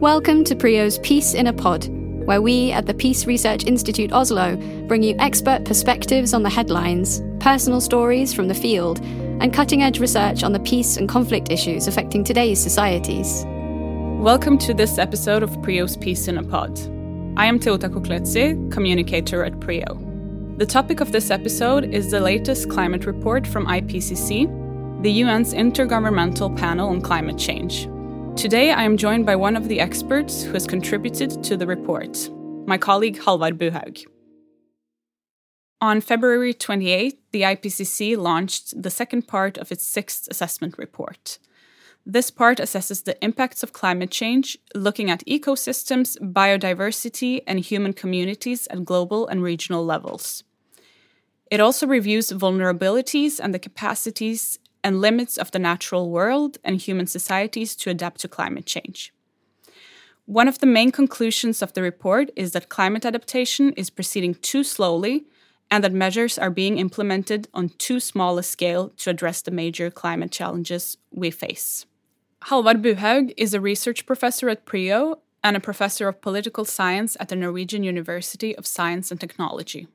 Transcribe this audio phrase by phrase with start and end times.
[0.00, 1.88] Welcome to PRIO's Peace in a Pod,
[2.26, 7.22] where we at the Peace Research Institute Oslo bring you expert perspectives on the headlines,
[7.40, 9.00] personal stories from the field,
[9.40, 13.44] and cutting edge research on the peace and conflict issues affecting today's societies.
[13.46, 16.78] Welcome to this episode of PRIO's Peace in a Pod.
[17.38, 19.98] I am Teota Kokletsi, communicator at PRIO.
[20.58, 26.54] The topic of this episode is the latest climate report from IPCC, the UN's Intergovernmental
[26.54, 27.88] Panel on Climate Change.
[28.36, 32.28] Today, I am joined by one of the experts who has contributed to the report,
[32.66, 34.04] my colleague Halvard Buhaug.
[35.80, 41.38] On February 28, the IPCC launched the second part of its sixth assessment report.
[42.04, 48.68] This part assesses the impacts of climate change, looking at ecosystems, biodiversity, and human communities
[48.68, 50.44] at global and regional levels.
[51.50, 57.08] It also reviews vulnerabilities and the capacities and limits of the natural world and human
[57.08, 59.12] societies to adapt to climate change.
[60.26, 64.62] One of the main conclusions of the report is that climate adaptation is proceeding too
[64.62, 65.26] slowly
[65.72, 69.90] and that measures are being implemented on too small a scale to address the major
[69.90, 71.84] climate challenges we face.
[72.42, 77.28] Halvard Buhaug is a research professor at PRIO and a professor of political science at
[77.28, 79.88] the Norwegian University of Science and Technology.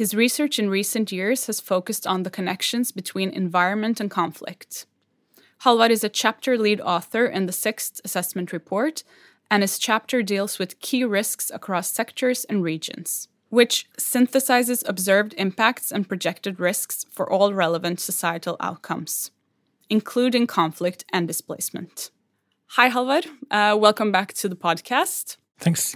[0.00, 4.86] His research in recent years has focused on the connections between environment and conflict.
[5.58, 9.04] Halvard is a chapter lead author in the sixth assessment report,
[9.50, 15.92] and his chapter deals with key risks across sectors and regions, which synthesizes observed impacts
[15.92, 19.32] and projected risks for all relevant societal outcomes,
[19.90, 22.10] including conflict and displacement.
[22.68, 23.26] Hi, Halvard.
[23.50, 25.36] Uh, welcome back to the podcast.
[25.58, 25.94] Thanks.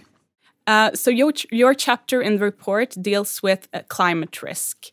[0.66, 4.86] Uh, so your your chapter in the report deals with uh, climate risk.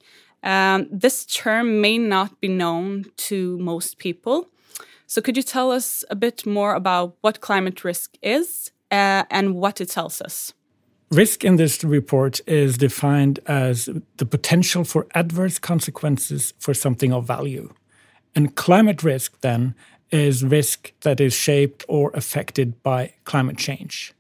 [0.44, 4.50] Um, this term may not be known to most people.
[5.08, 9.56] So could you tell us a bit more about what climate risk is uh, and
[9.56, 10.54] what it tells us?
[11.12, 17.28] Risk in this report is defined as the potential for adverse consequences for something of
[17.28, 17.74] value.
[18.34, 19.76] And climate risk, then,
[20.12, 24.14] is risk that is shaped or affected by climate change.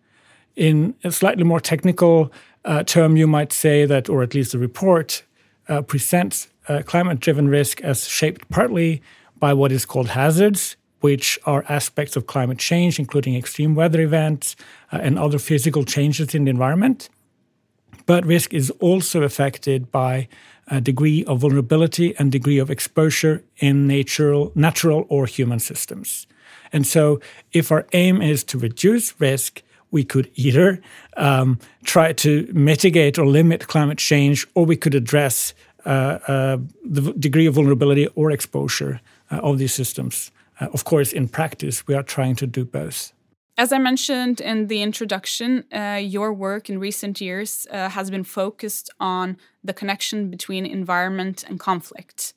[0.55, 2.31] In a slightly more technical
[2.65, 5.23] uh, term, you might say that, or at least the report
[5.67, 9.01] uh, presents uh, climate driven risk as shaped partly
[9.39, 14.55] by what is called hazards, which are aspects of climate change, including extreme weather events
[14.91, 17.09] uh, and other physical changes in the environment.
[18.05, 20.27] But risk is also affected by
[20.67, 26.27] a degree of vulnerability and degree of exposure in natural, natural or human systems.
[26.71, 27.19] And so,
[27.51, 30.81] if our aim is to reduce risk, we could either
[31.17, 35.53] um, try to mitigate or limit climate change, or we could address
[35.85, 40.31] uh, uh, the degree of vulnerability or exposure uh, of these systems.
[40.59, 43.13] Uh, of course, in practice, we are trying to do both.
[43.57, 48.23] As I mentioned in the introduction, uh, your work in recent years uh, has been
[48.23, 52.33] focused on the connection between environment and conflict.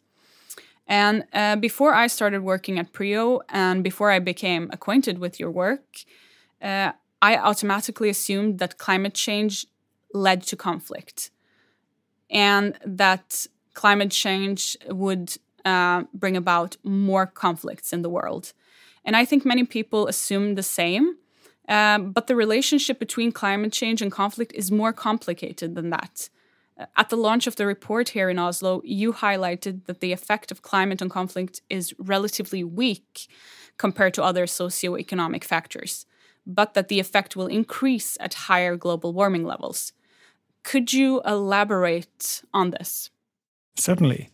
[0.86, 1.24] And
[1.62, 6.04] before I started working at PRIO and before I became acquainted with your work,
[7.30, 9.66] I automatically assumed that climate change
[10.12, 11.30] led to conflict
[12.28, 15.28] and that climate change would
[15.64, 18.52] uh, bring about more conflicts in the world.
[19.06, 21.16] And I think many people assume the same.
[21.66, 26.28] Um, but the relationship between climate change and conflict is more complicated than that.
[26.78, 30.52] Uh, at the launch of the report here in Oslo, you highlighted that the effect
[30.52, 33.28] of climate on conflict is relatively weak
[33.78, 36.04] compared to other socioeconomic factors
[36.46, 39.92] but that the effect will increase at higher global warming levels.
[40.62, 43.10] Could you elaborate on this?
[43.76, 44.30] Certainly.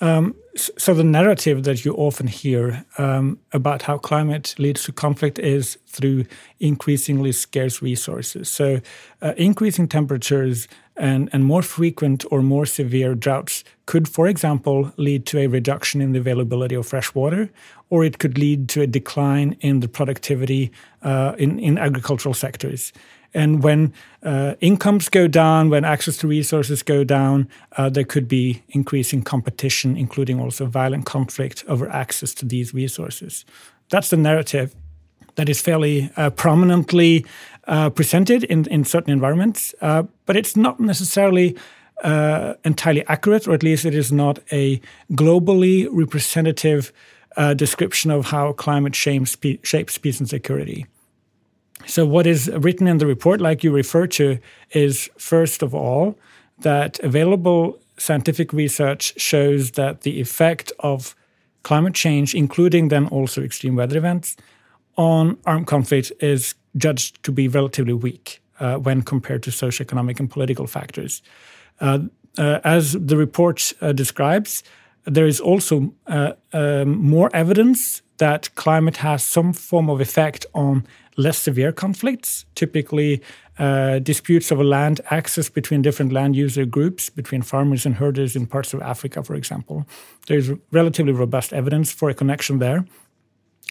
[0.00, 5.38] Um, so, the narrative that you often hear um, about how climate leads to conflict
[5.38, 6.24] is through
[6.58, 8.48] increasingly scarce resources.
[8.48, 8.80] So,
[9.22, 15.24] uh, increasing temperatures and, and more frequent or more severe droughts could, for example, lead
[15.26, 17.50] to a reduction in the availability of fresh water,
[17.88, 22.92] or it could lead to a decline in the productivity uh, in, in agricultural sectors.
[23.32, 23.92] And when
[24.22, 29.22] uh, incomes go down, when access to resources go down, uh, there could be increasing
[29.22, 33.44] competition, including also violent conflict over access to these resources.
[33.88, 34.74] That's the narrative
[35.36, 37.24] that is fairly uh, prominently
[37.68, 41.56] uh, presented in, in certain environments, uh, but it's not necessarily
[42.02, 44.80] uh, entirely accurate, or at least it is not a
[45.12, 46.92] globally representative
[47.56, 50.84] description of how climate shapes, shapes peace and security.
[51.86, 54.38] So, what is written in the report, like you refer to,
[54.72, 56.16] is first of all
[56.58, 61.14] that available scientific research shows that the effect of
[61.62, 64.36] climate change, including then also extreme weather events,
[64.96, 70.30] on armed conflict is judged to be relatively weak uh, when compared to socioeconomic and
[70.30, 71.22] political factors.
[71.80, 72.00] Uh,
[72.38, 74.62] uh, as the report uh, describes,
[75.04, 80.86] there is also uh, um, more evidence that climate has some form of effect on
[81.20, 83.20] less severe conflicts, typically
[83.58, 88.46] uh, disputes over land access between different land user groups, between farmers and herders in
[88.46, 89.86] parts of Africa, for example.
[90.26, 92.86] There's relatively robust evidence for a connection there,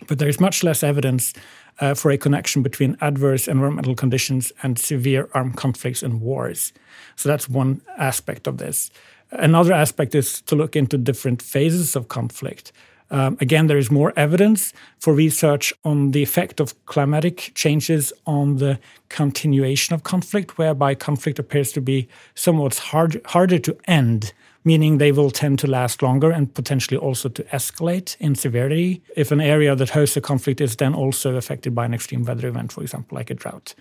[0.07, 1.34] but there is much less evidence
[1.80, 6.74] uh, for a connection between adverse environmental conditions and severe armed conflicts and wars.
[7.16, 8.92] So that's one aspect of this.
[9.31, 12.72] Another aspect is to look into different phases of conflict.
[13.12, 18.58] Um, again, there is more evidence for research on the effect of climatic changes on
[18.58, 18.80] the
[19.10, 24.34] continuation of conflict, whereby conflict appears to be somewhat hard, harder to end,
[24.64, 29.32] meaning they will tend to last longer and potentially also to escalate in severity if
[29.32, 32.72] an area that hosts a conflict is then also affected by an extreme weather event,
[32.72, 33.74] for example, like a drought.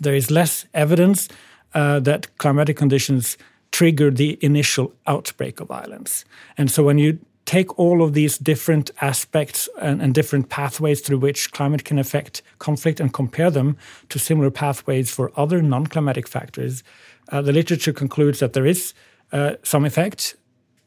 [0.00, 1.28] There is less evidence
[1.74, 3.38] uh, that climatic conditions
[3.70, 6.24] trigger the initial outbreak of violence.
[6.56, 11.16] And so when you take all of these different aspects and, and, different pathways through
[11.16, 13.74] which climate can affect conflict and compare them
[14.10, 16.84] to similar pathways for other non climatic factors,
[17.32, 18.92] uh, the literature concludes that there is
[19.32, 20.36] uh, some effect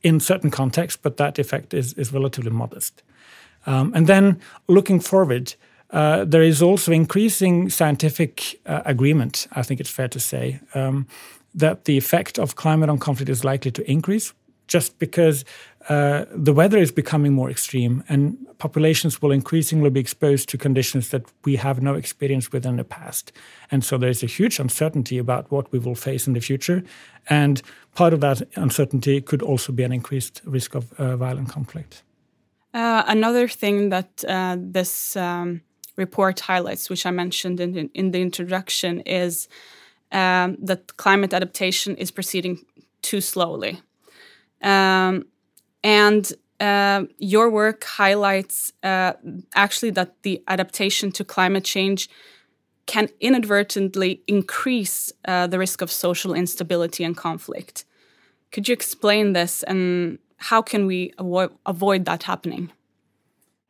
[0.04, 3.02] in certain contexts, but that effect is, is relatively modest.
[3.66, 5.56] Um, and then looking forward,
[5.90, 11.08] uh, there is also increasing scientific uh, agreement, I think it's fair to say, um,
[11.56, 14.34] that the effect of climate on conflict is likely to increase
[14.72, 15.44] just because
[15.90, 21.10] uh, the weather is becoming more extreme and populations will increasingly be exposed to conditions
[21.10, 23.32] that we have no experience with in the past.
[23.72, 26.84] And so there's a huge uncertainty about what we will face in the future.
[27.30, 27.62] And
[27.96, 32.04] part of that uncertainty could also be an increased risk of uh, violent conflict.
[32.74, 35.62] Uh, another thing that uh, this um,
[35.98, 39.50] report highlights, which I mentioned in, in the introduction, is
[40.14, 42.64] um, that climate adaptation is proceeding
[43.02, 43.82] too slowly.
[44.62, 45.26] Um,
[45.84, 49.14] and uh, your work highlights uh,
[49.56, 52.10] actually that the adaptation to climate change
[52.86, 57.86] can inadvertently increase uh, the risk of social instability and conflict.
[58.52, 62.72] Could you explain this and how can we avo avoid that happening?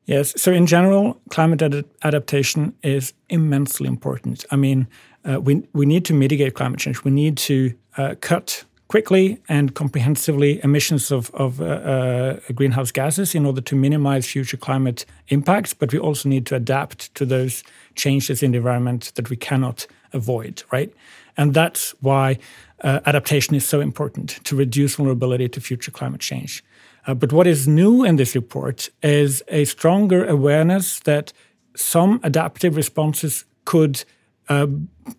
[0.06, 4.46] Yes, so in general, climate ad adaptation is immensely important.
[4.52, 4.88] I mean,
[5.24, 7.04] uh, we, we need to mitigate climate change.
[7.04, 13.34] We need to uh, cut quickly and comprehensively emissions of, of uh, uh, greenhouse gases
[13.34, 17.64] in order to minimize future climate impacts, but we also need to adapt to those
[17.96, 20.94] changes in the environment that we cannot avoid, right?
[21.38, 22.38] And that's why
[22.84, 26.62] uh, adaptation is so important to reduce vulnerability to future climate change.
[27.08, 31.32] Uh, but what is new in this report is a stronger awareness that
[31.78, 34.04] some adaptive responses could
[34.52, 34.68] uh,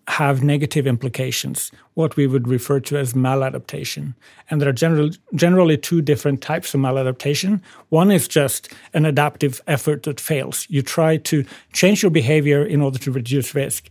[0.07, 4.13] have negative implications, what we would refer to as maladaptation.
[4.49, 7.59] And there are general, generally two different types of maladaptation.
[7.89, 10.67] One is just an adaptive effort that fails.
[10.69, 11.43] You try to
[11.73, 13.89] change your behavior in order to reduce risk,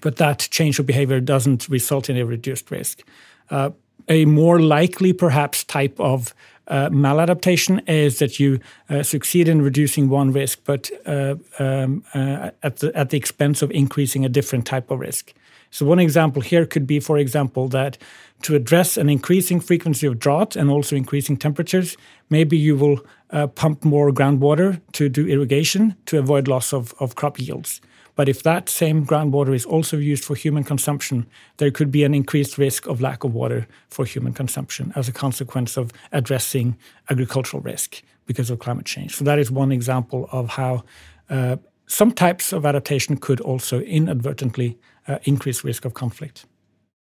[0.00, 3.02] but that change of behavior doesn't result in a reduced risk.
[3.50, 3.70] Uh,
[4.08, 6.34] a more likely, perhaps, type of
[6.70, 12.50] uh, maladaptation is that you uh, succeed in reducing one risk, but uh, um, uh,
[12.62, 15.34] at, the, at the expense of increasing a different type of risk.
[15.72, 17.98] So, one example here could be, for example, that
[18.42, 21.96] to address an increasing frequency of drought and also increasing temperatures,
[22.28, 27.14] maybe you will uh, pump more groundwater to do irrigation to avoid loss of, of
[27.14, 27.80] crop yields.
[28.20, 32.12] But if that same groundwater is also used for human consumption, there could be an
[32.12, 36.76] increased risk of lack of water for human consumption as a consequence of addressing
[37.08, 39.16] agricultural risk because of climate change.
[39.16, 40.84] So that is one example of how
[41.30, 46.44] uh, some types of adaptation could also inadvertently uh, increase risk of conflict.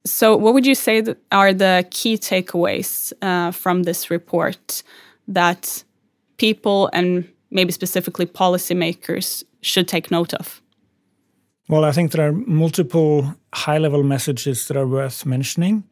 [0.08, 4.82] So, what would you say are the key takeaways uh, from this report
[5.28, 5.84] that
[6.38, 10.63] people and maybe specifically policymakers should take note of?
[11.70, 15.86] Well, I think there are multiple high level messages that are worth mentioning.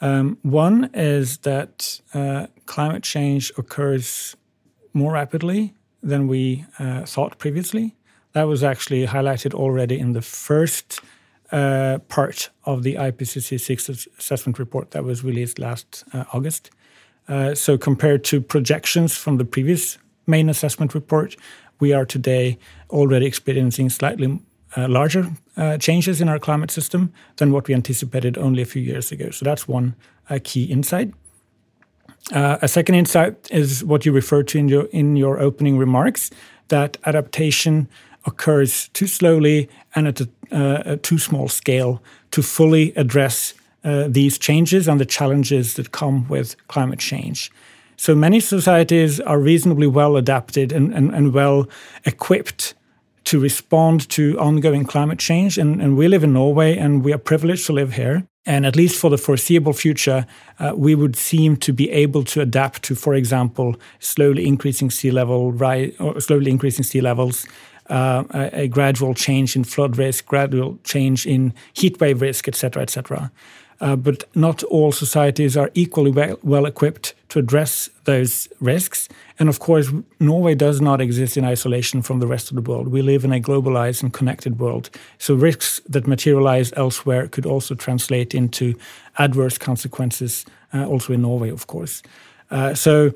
[0.00, 4.36] Um, one is that uh, climate change occurs
[4.92, 7.94] more rapidly than we uh, thought previously.
[8.32, 11.00] That was actually highlighted already in the first
[11.52, 16.70] uh, part of the IPCC sixth assessment report that was released last uh, August.
[17.28, 21.36] Uh, so, compared to projections from the previous main assessment report,
[21.78, 22.58] we are today
[22.90, 24.40] already experiencing slightly
[24.76, 28.82] uh, larger uh, changes in our climate system than what we anticipated only a few
[28.82, 29.30] years ago.
[29.30, 29.94] So that's one
[30.30, 31.12] uh, key insight.
[32.32, 36.30] Uh, a second insight is what you referred to in your in your opening remarks
[36.68, 37.88] that adaptation
[38.24, 42.00] occurs too slowly and at a, uh, a too small scale
[42.30, 47.50] to fully address uh, these changes and the challenges that come with climate change.
[47.96, 51.68] So many societies are reasonably well adapted and, and, and well
[52.04, 52.74] equipped
[53.24, 55.58] to respond to ongoing climate change.
[55.58, 58.26] And, and, we live in Norway and we are privileged to live here.
[58.44, 60.26] And at least for the foreseeable future,
[60.58, 65.12] uh, we would seem to be able to adapt to, for example, slowly increasing sea
[65.12, 67.46] level, rise, or slowly increasing sea levels,
[67.88, 72.82] uh, a, a, gradual change in flood risk, gradual change in heat wave risk, etc.,
[72.82, 73.30] etc.
[73.82, 79.08] Uh, but not all societies are equally well, well, equipped to address those risks.
[79.40, 82.88] And of course, Norway does not exist in isolation from the rest of the world.
[82.88, 84.88] We live in a globalized and connected world.
[85.18, 88.76] So risks that materialize elsewhere could also translate into
[89.18, 92.04] adverse consequences, uh, also in Norway, of course.
[92.52, 93.10] Uh, so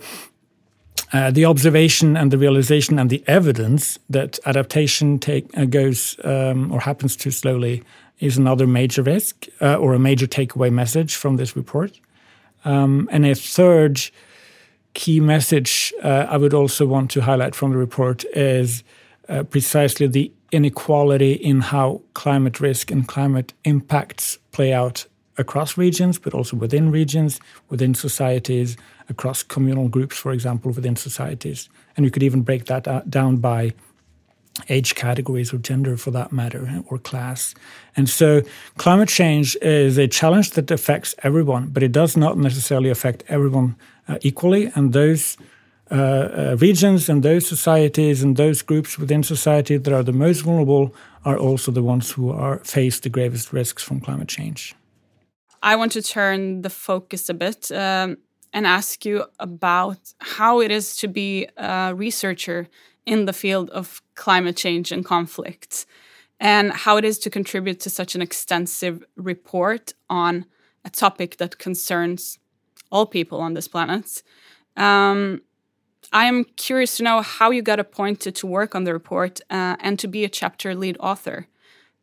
[1.13, 6.73] uh, the observation and the realization and the evidence that adaptation take, uh, goes um,
[6.73, 7.85] or happens too slowly
[8.19, 12.01] is another major risk uh, or a major takeaway message from this report.
[12.65, 14.01] Um, and a third
[14.95, 18.83] key message uh, I would also want to highlight from the report is
[19.29, 25.07] uh, precisely the inequality in how climate risk and climate impacts play out
[25.39, 28.77] across regions, but also within regions, within societies,
[29.09, 31.69] across communal groups, for example, within societies.
[31.97, 33.75] And you could even break that uh, down by
[34.69, 37.55] age categories or gender for that matter or class.
[37.97, 38.43] And so
[38.77, 43.77] climate change is a challenge that affects everyone, but it does not necessarily affect everyone
[44.09, 44.71] uh, equally.
[44.75, 45.37] And those
[45.91, 50.41] uh, uh, regions and those societies and those groups within society that are the most
[50.41, 50.95] vulnerable
[51.25, 54.75] are also the ones who are face the gravest risks from climate change.
[55.63, 58.19] I want to turn the focus a bit um,
[58.53, 62.69] and ask you about how it is to be a researcher
[63.07, 65.87] in the field of climate change and conflict,
[66.39, 70.45] and how it is to contribute to such an extensive report on
[70.85, 72.39] a topic that concerns
[72.91, 74.23] all people on this planet.
[74.77, 75.41] Um,
[76.13, 79.77] I am curious to know how you got appointed to work on the report uh,
[79.81, 81.49] and to be a chapter lead author.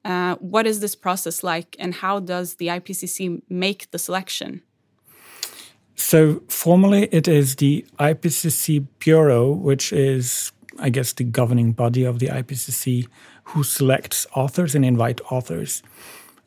[0.04, 4.62] Uh, what is this process like, and how does the IPCC make the selection?
[5.96, 12.20] So, formally, it is the IPCC Bureau, which is I guess, the governing body of
[12.20, 13.08] the IPCC
[13.46, 15.84] who selects authors and invite authors.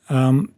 [0.08, 0.52] Um,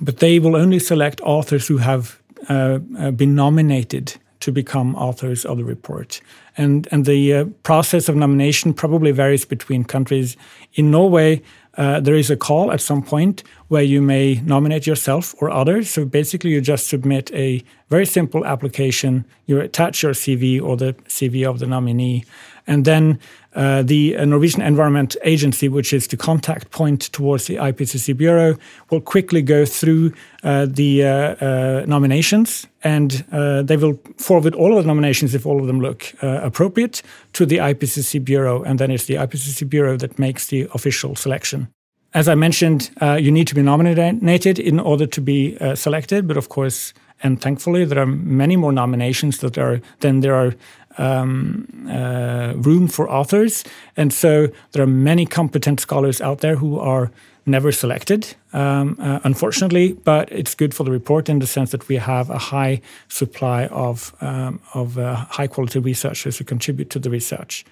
[0.00, 5.44] but they will only select authors who have uh, uh, been nominated to become authors
[5.44, 6.20] of the report.
[6.56, 10.36] And, and the uh, process of nomination probably varies between countries.
[10.74, 11.42] In Norway,
[11.76, 15.90] uh, there is a call at some point where you may nominate yourself or others.
[15.90, 19.26] So basically, you just submit a very simple application.
[19.46, 22.24] You attach your CV or the CV of the nominee,
[22.66, 23.18] and then
[23.54, 28.56] uh, the uh, Norwegian Environment Agency, which is the contact point towards the IPCC Bureau,
[28.90, 34.76] will quickly go through uh, the uh, uh nominations and uh, they will forward all
[34.76, 38.62] of the nominations, if all of them look appropriate, to the IPCC Bureau.
[38.62, 41.68] And then it's the IPCC Bureau that makes the official selection.
[42.14, 46.48] As I mentioned, you need to be nominated in order to be selected, but of
[46.48, 50.54] course, and thankfully, there are many more nominations that are than there are
[50.98, 53.64] um, uh, room for authors.
[53.96, 57.10] And so there are many competent scholars out there who are
[57.46, 61.88] never selected, um, uh, unfortunately, but it's good for the report in the sense that
[61.88, 66.98] we have a high supply of, um, of uh, high quality researchers who contribute to
[66.98, 67.64] the research.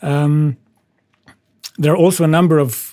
[0.00, 0.56] Um,
[1.78, 2.89] there are also a number of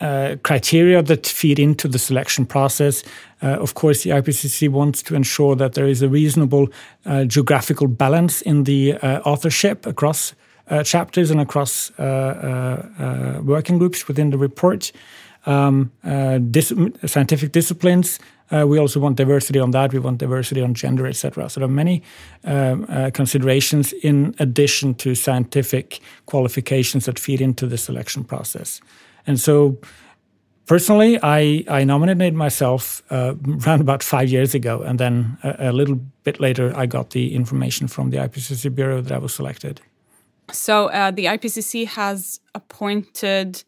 [0.00, 3.02] uh, criteria that feed into the selection process.
[3.42, 6.68] Uh, of course, the IPCC wants to ensure that there is a reasonable
[7.04, 10.34] uh, geographical balance in the uh, authorship across
[10.68, 14.92] uh, chapters and across uh, working groups within the report.
[15.46, 15.90] Um,
[16.50, 16.72] dis
[17.06, 18.18] scientific disciplines.
[18.50, 19.92] we also want diversity on that.
[19.92, 21.48] We want diversity on gender, etc.
[21.48, 22.02] So there are many
[23.12, 28.80] considerations in addition to scientific qualifications that feed into the selection process.
[29.26, 29.78] And so
[30.66, 33.34] personally, I, I nominated myself uh,
[33.66, 34.82] around about five years ago.
[34.82, 39.00] And then a, a, little bit later, I got the information from the IPCC Bureau
[39.00, 39.80] that I was selected.
[40.52, 43.64] So uh, the IPCC has appointed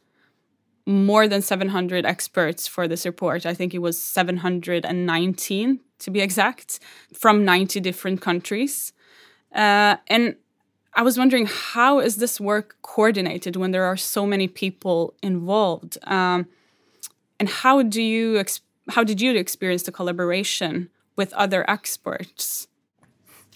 [0.86, 3.46] more than 700 experts for this report.
[3.46, 6.80] I think it was 719 to be exact,
[7.14, 8.92] from 90 different countries.
[9.54, 10.36] Uh, and
[10.94, 15.98] I was wondering how is this work coordinated when there are so many people involved,
[16.04, 16.46] um,
[17.40, 18.44] and how do you
[18.90, 22.68] how did you experience the collaboration with other experts?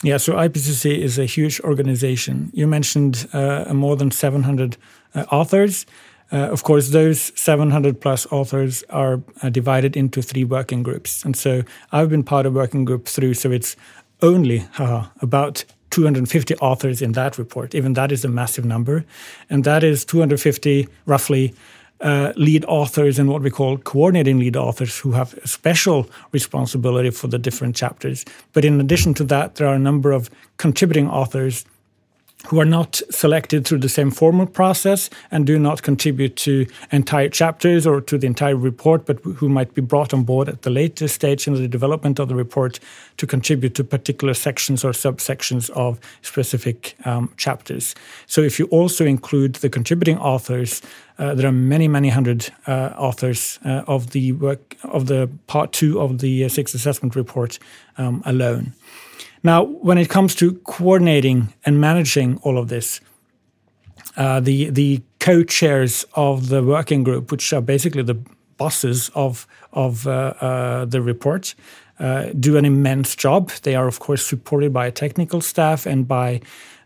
[0.02, 2.50] Yeah, so IPCC is a huge organization.
[2.52, 4.76] You mentioned uh, more than 700
[5.14, 5.86] uh, authors.
[6.30, 11.24] Uh, of course, those 700 plus authors are uh, divided into three working groups.
[11.24, 11.62] And so
[11.92, 13.76] I've been part of working group three, so it's
[14.22, 15.64] only haha, about
[15.96, 17.74] 250 authors in that report.
[17.74, 19.02] Even that is a massive number.
[19.48, 21.54] And that is 250 roughly
[22.02, 27.08] uh, lead authors and what we call coordinating lead authors who have a special responsibility
[27.08, 28.26] for the different chapters.
[28.52, 31.64] But in addition to that, there are a number of contributing authors
[32.46, 37.28] who are not selected through the same formal process and do not contribute to entire
[37.28, 40.70] chapters or to the entire report, but who might be brought on board at the
[40.70, 42.78] later stage in the development of the report
[43.16, 47.94] to contribute to particular sections or subsections of specific um, chapters.
[48.26, 50.82] So, if you also include the contributing authors,
[51.18, 55.72] uh, there are many, many hundred uh, authors uh, of the work of the part
[55.72, 57.58] two of the uh, sixth assessment report
[57.98, 58.74] um, alone.
[59.46, 63.00] Now, when it comes to coordinating and managing all of this,
[64.16, 68.18] uh, the the co-chairs of the working group, which are basically the
[68.56, 71.54] bosses of of uh, uh, the report,
[72.00, 73.50] uh, do an immense job.
[73.62, 76.40] They are, of course, supported by technical staff and by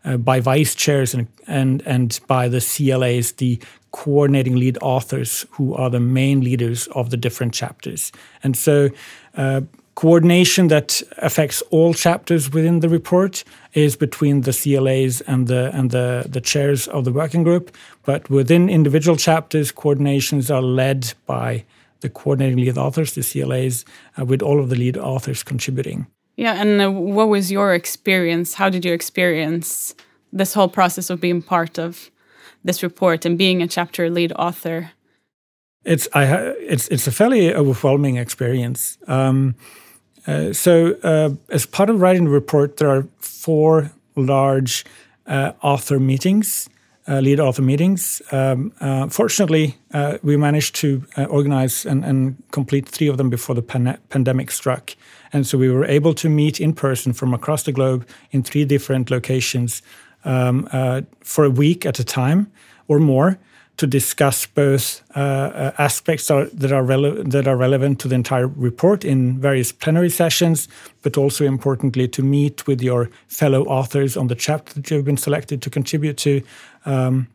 [0.05, 3.59] uh, by vice chairs and, and and by the CLAs, the
[3.90, 8.12] coordinating lead authors, who are the main leaders of the different chapters.
[8.43, 8.90] And so,
[9.35, 9.62] uh,
[10.00, 15.90] coordination that affects all chapters within the report is between the CLAs and the and
[15.90, 17.71] the, the chairs of the working group.
[18.07, 21.64] But within individual chapters, coordinations are led by
[22.00, 23.85] the coordinating lead authors, the CLAs,
[24.19, 26.07] uh, with all of the lead authors contributing.
[26.37, 28.54] Yeah, and uh, what was your experience?
[28.54, 29.95] How did you experience
[30.33, 32.11] this whole process of being part of
[32.64, 34.92] this report and being a chapter lead author?
[35.85, 36.25] It's I
[36.75, 38.97] it's it's a fairly overwhelming experience.
[39.07, 39.54] Um,
[40.27, 44.85] uh, so, uh, as part of writing the report, there are four large
[45.27, 46.69] uh, author meetings,
[47.09, 48.21] uh, lead author meetings.
[48.31, 49.77] Um, uh, fortunately,
[50.23, 54.95] we managed to organize and, and, complete three of them before the pan pandemic struck.
[55.33, 58.65] And so we were able to meet in person from across the globe in three
[58.65, 59.83] different locations
[60.25, 60.69] um,
[61.21, 62.50] for a week at a time
[62.89, 63.39] or more
[63.80, 66.86] to discuss both uh, uh aspects that are,
[67.25, 70.69] that are relevant to the entire report in various plenary sessions,
[71.02, 75.16] but also importantly to meet with your fellow authors on the chapter that you've been
[75.16, 76.43] selected to contribute to,
[76.84, 77.26] um,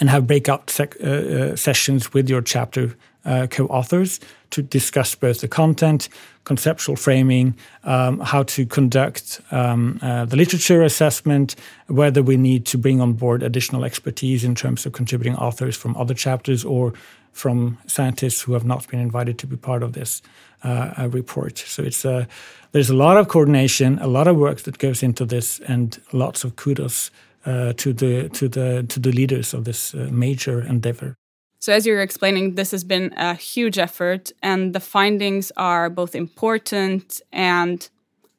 [0.00, 5.48] and have breakout uh, uh, sessions with your chapter uh, co-authors to discuss both the
[5.48, 6.08] content,
[6.44, 11.56] conceptual framing, um, how to conduct um, uh, the literature assessment,
[11.86, 15.96] whether we need to bring on board additional expertise in terms of contributing authors from
[15.96, 16.92] other chapters or
[17.32, 20.22] from scientists who have not been invited to be part of this
[20.62, 21.58] uh, report.
[21.58, 22.28] So it's a,
[22.72, 26.44] there's a lot of coordination, a lot of work that goes into this, and lots
[26.44, 27.10] of kudos
[27.44, 31.16] uh, to the to the to the leaders of this uh, major endeavor.
[31.64, 36.14] So, as you're explaining, this has been a huge effort, and the findings are both
[36.14, 37.88] important and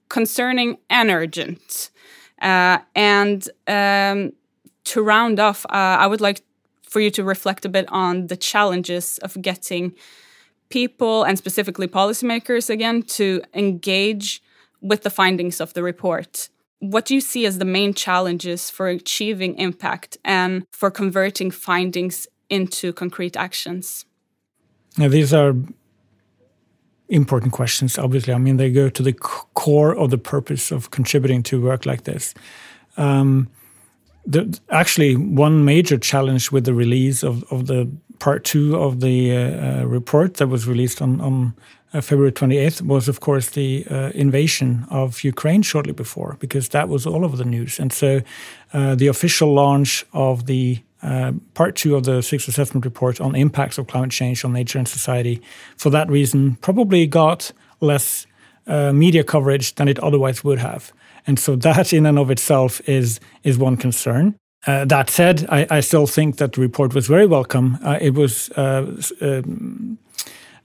[0.10, 1.90] concerning and urgent.
[2.40, 4.34] Uh, and um,
[4.84, 6.44] to round off, uh, I would like
[6.84, 9.96] for you to reflect a bit on the challenges of getting
[10.70, 14.40] people and specifically policymakers again to engage
[14.82, 16.50] with the findings of the report.
[16.78, 22.28] What do you see as the main challenges for achieving impact and for converting findings
[22.50, 24.06] into concrete actions?
[24.98, 25.56] Now, these are
[27.10, 28.34] important questions, obviously.
[28.34, 32.04] I mean, they go to the core of the purpose of contributing to work like
[32.04, 32.34] this.
[32.98, 33.50] Um,
[34.26, 39.36] the, actually, one major challenge with the release of, of the part two of the
[39.36, 41.54] uh, uh, report that was released on, on
[41.94, 46.90] uh, February 28th was, of course, the uh, invasion of Ukraine shortly before, because that
[46.90, 47.80] was all over the news.
[47.80, 48.22] And so
[48.74, 53.36] uh, the official launch of the uh, part two of the sixth assessment report on
[53.36, 55.42] impacts of climate change on nature and society,
[55.78, 58.26] for that reason, probably got less
[58.68, 60.92] uh, media coverage than it otherwise would have.
[61.28, 64.36] And so that, in and of itself, is is one concern.
[64.68, 67.78] Uh, that said, I, I, still think that the report was very welcome.
[67.84, 70.00] Uh, it was uh, um,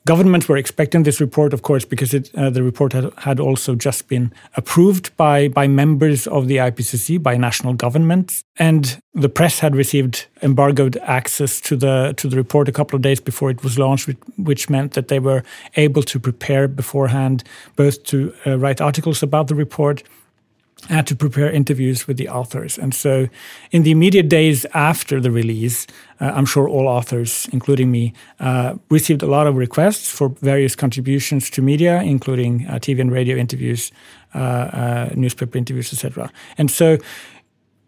[0.07, 3.75] Governments were expecting this report, of course, because it, uh, the report had, had, also
[3.75, 8.43] just been approved by, by members of the IPCC, by national governments.
[8.59, 13.03] And the press had received embargoed access to the, to the report a couple of
[13.03, 15.43] days before it was launched, which, which meant that they were
[15.77, 17.45] able to prepare beforehand,
[17.77, 20.03] both to uh, write articles about the report
[20.89, 22.79] and to prepare interviews with the authors.
[22.79, 23.29] And so,
[23.71, 25.87] in the immediate days after the release,
[26.21, 30.75] uh, I'm sure all authors, including me, uh, received a lot of requests for various
[30.75, 33.93] contributions to media, including uh, TV and radio interviews
[34.35, 36.31] uh, uh, newspaper interviews, etc.
[36.57, 36.99] And so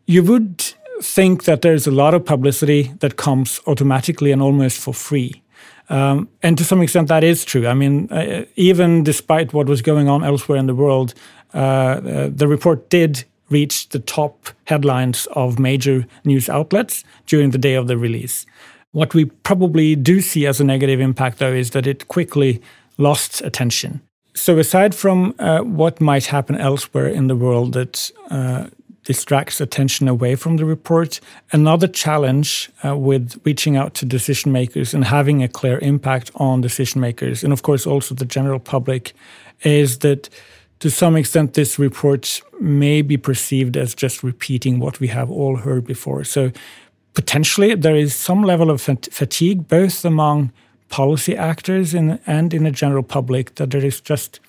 [0.06, 4.94] you would think that there's a lot of publicity that comes automatically and almost for
[4.94, 5.42] free.
[5.88, 7.66] Um, and to some extent, that is true.
[7.66, 11.14] I mean, uh, even despite what was going on elsewhere in the world,
[11.52, 17.86] the report did reach the top headlines of major news outlets during the day of
[17.86, 18.46] the release.
[18.92, 22.60] What we probably do see as a negative impact, though, is that it quickly
[22.98, 24.00] lost attention.
[24.34, 28.68] So, aside from uh, what might happen elsewhere in the world that uh,
[29.04, 31.20] distracts attention away from the report.
[31.50, 36.60] Another challenge uh, with reaching out to decision makers and having a clear impact on
[36.60, 39.12] decision makers, and of course also the general public,
[39.62, 40.28] is that
[40.82, 45.58] to some extent this report may be perceived as just repeating what we have all
[45.58, 46.24] heard before.
[46.24, 46.50] So
[47.14, 50.50] potentially there is some level of fatigue both among
[50.88, 54.40] policy actors and, and in the general public that there is just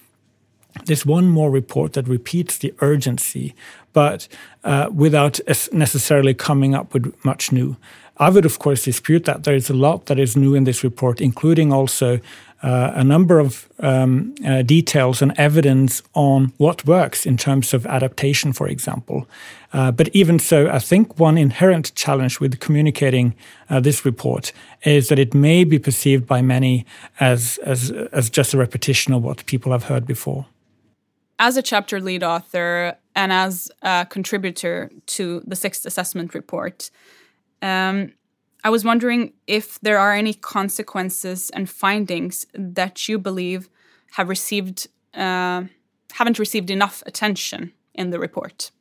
[0.86, 3.54] this one more report that repeats the urgency,
[3.94, 4.28] but
[4.64, 5.40] uh, without
[5.72, 7.78] necessarily coming up with much new.
[8.18, 9.44] I would, of course, dispute that.
[9.44, 12.20] There is a lot that is new in this report, including also
[12.64, 17.86] uh, a number of um, uh, details and evidence on what works in terms of
[17.86, 19.28] adaptation, for example.
[19.74, 23.36] Uh, but even so, I think one inherent challenge with communicating
[23.70, 24.52] uh, this report
[24.84, 26.86] is that it may be perceived by many
[27.20, 30.46] as, as, as just a repetition of what people have heard before
[31.40, 36.90] as a chapter lead author and as a contributor to the sixth assessment report,
[37.62, 38.14] um,
[38.64, 43.70] I was wondering if there are any consequences and findings that you believe
[44.12, 45.64] have received uh,
[46.14, 48.72] haven't received enough attention in the report.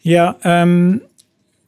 [0.00, 0.34] Yeah.
[0.44, 1.02] Um,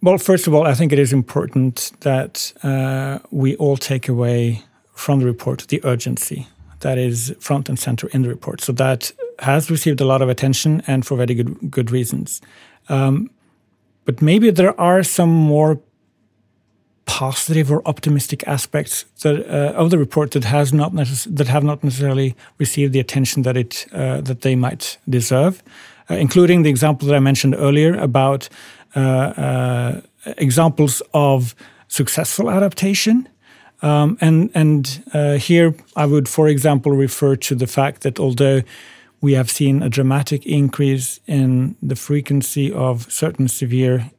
[0.00, 4.62] well, first of all, I think it is important that uh, we all take away
[4.94, 6.46] from the report the urgency
[6.80, 8.60] that is front and center in the report.
[8.60, 12.40] So that has received a lot of attention and for very good good reasons.
[12.88, 13.30] Um,
[14.04, 15.80] but maybe there are some more
[17.08, 21.82] positive or optimistic aspects that, uh, of the report that has not that have not
[21.82, 25.62] necessarily received the attention that it uh, that they might deserve,
[26.10, 28.48] uh, including the example that I mentioned earlier about
[28.94, 30.00] uh, uh,
[30.36, 31.54] examples of
[31.88, 33.26] successful adaptation.
[33.82, 38.62] Um, and and uh, here I would, for example, refer to the fact that although
[39.20, 44.10] we have seen a dramatic increase in the frequency of certain severe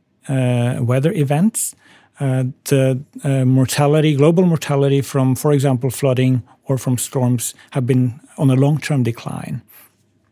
[0.82, 1.76] weather events,
[2.20, 8.50] the uh, mortality, global mortality from, for example, flooding or from storms, have been on
[8.50, 9.62] a long-term decline.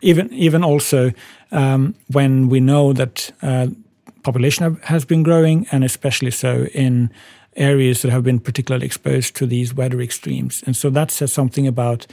[0.01, 1.11] Even even also
[1.51, 3.67] um, when we know that uh,
[4.23, 7.09] population has been growing, and especially so in
[7.55, 10.63] areas that have been particularly exposed to these weather extremes.
[10.65, 12.05] And so that says something about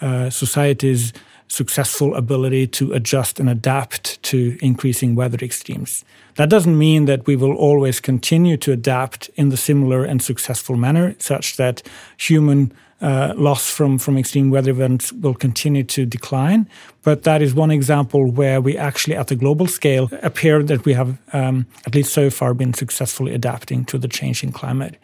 [0.00, 1.12] uh, society's
[1.52, 6.04] successful ability to adjust and adapt to increasing weather extremes.
[6.36, 10.76] That doesn't mean that we will always continue to adapt in the similar and successful
[10.76, 11.82] manner, such that
[12.16, 16.66] human uh, loss from, from extreme weather events will continue to decline.
[17.02, 20.94] But that is one example where we actually, at the global scale, appear that we
[20.94, 24.96] have, um, at least so far, been successfully adapting to the changing climate.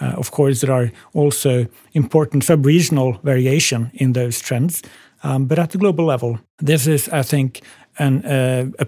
[0.00, 4.82] Uh, of course, there are also important sub regional variation in those trends.
[5.22, 7.62] Um, but at the global level, this is, I think,
[7.98, 8.86] an, uh, a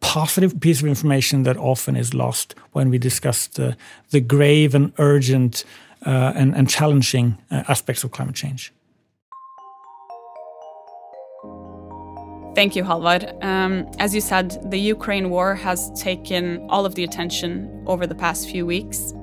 [0.00, 3.76] positive piece of information that often is lost when we discuss the,
[4.10, 5.64] the grave and urgent
[6.04, 8.72] uh, and, and, challenging uh, aspects of climate change.
[12.54, 13.32] Thank you, Halvard.
[13.42, 18.16] Um, as you said, the Ukraine war has taken all of the attention over the
[18.16, 19.14] past few weeks.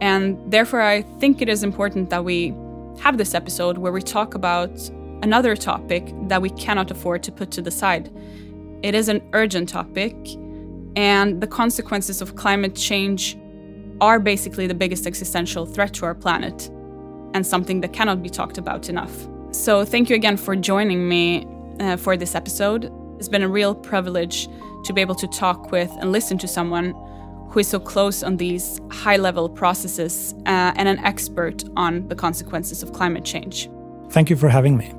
[0.00, 2.54] And therefore, I think it is important that we
[3.00, 4.70] have this episode where we talk about
[5.24, 8.12] another topic that we cannot afford to put to the side.
[8.82, 10.14] It is an urgent topic,
[10.96, 13.36] and the consequences of climate change
[14.02, 16.68] are basically the biggest existential threat to our planet
[17.32, 19.14] and something that cannot be talked about enough.
[19.50, 21.46] So, thank you again for joining me
[21.80, 22.92] uh, for this episode.
[23.18, 24.46] It's been a real privilege
[24.84, 26.92] to be able to talk with and listen to someone
[27.48, 32.14] who is so close on these high level processes uh, and an expert on the
[32.14, 33.70] consequences of climate change.
[34.10, 34.92] Thank you for having me.